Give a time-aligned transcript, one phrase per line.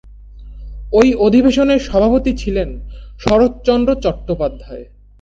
[0.93, 2.69] ঐ অধিবেশনের সভাপতি ছিলেন
[3.19, 4.85] শরৎচন্দ্র চট্টোপাধ্যায়।